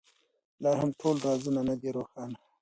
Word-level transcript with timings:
لا 0.61 0.71
هم 0.79 0.89
ټول 0.99 1.15
رازونه 1.27 1.61
نه 1.69 1.75
دي 1.81 1.89
روښانه. 1.97 2.37